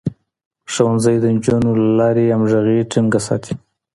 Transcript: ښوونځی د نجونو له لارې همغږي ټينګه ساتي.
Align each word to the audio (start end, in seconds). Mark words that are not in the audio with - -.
ښوونځی 0.71 1.15
د 1.19 1.25
نجونو 1.35 1.69
له 1.79 1.87
لارې 1.99 2.31
همغږي 2.35 2.79
ټينګه 2.91 3.19
ساتي. 3.27 3.53